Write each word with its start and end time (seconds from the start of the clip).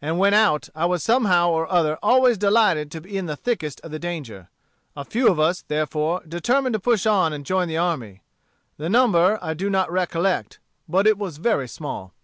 And 0.00 0.20
when 0.20 0.34
out, 0.34 0.68
I 0.76 0.86
was 0.86 1.02
somehow 1.02 1.50
or 1.50 1.68
other 1.68 1.98
always 2.00 2.38
delighted 2.38 2.92
to 2.92 3.00
be 3.00 3.18
in 3.18 3.26
the 3.26 3.34
thickest 3.34 3.80
of 3.80 3.90
the 3.90 3.98
danger. 3.98 4.48
A 4.94 5.04
few 5.04 5.28
of 5.28 5.40
us, 5.40 5.62
therefore, 5.66 6.22
determined 6.28 6.74
to 6.74 6.78
push 6.78 7.06
on 7.06 7.32
and 7.32 7.44
join 7.44 7.66
the 7.66 7.78
army. 7.78 8.22
The 8.76 8.88
number 8.88 9.36
I 9.42 9.52
do 9.52 9.68
not 9.68 9.90
recollect, 9.90 10.60
but 10.88 11.08
it 11.08 11.18
was 11.18 11.38
very 11.38 11.66
small." 11.66 12.14